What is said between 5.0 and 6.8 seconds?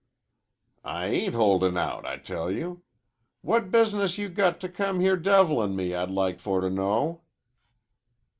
devilin' me, I'd like for to